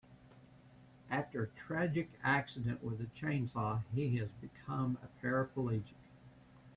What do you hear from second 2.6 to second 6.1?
with a chainsaw he has become a paraplegic.